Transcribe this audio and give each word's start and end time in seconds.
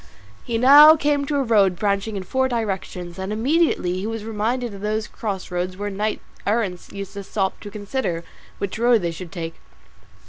He 0.43 0.57
now 0.57 0.95
came 0.95 1.25
to 1.27 1.35
a 1.35 1.43
road 1.43 1.75
branching 1.77 2.15
in 2.17 2.23
four 2.23 2.47
directions, 2.47 3.19
and 3.19 3.31
immediately 3.31 3.93
he 3.99 4.07
was 4.07 4.25
reminded 4.25 4.73
of 4.73 4.81
those 4.81 5.05
cross 5.07 5.51
roads 5.51 5.77
where 5.77 5.91
knights 5.91 6.21
errant 6.47 6.91
used 6.91 7.13
to 7.13 7.23
stop 7.23 7.59
to 7.59 7.69
consider 7.69 8.23
which 8.57 8.79
road 8.79 9.03
they 9.03 9.11
should 9.11 9.31
take. 9.31 9.53